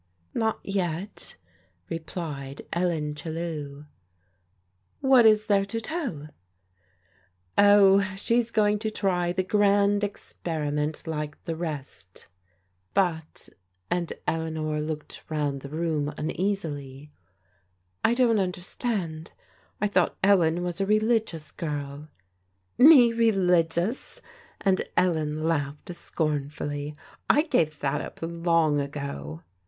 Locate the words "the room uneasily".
15.61-17.11